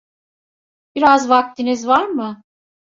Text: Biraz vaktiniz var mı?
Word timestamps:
Biraz 0.95 1.29
vaktiniz 1.29 1.87
var 1.87 2.07
mı? 2.07 2.43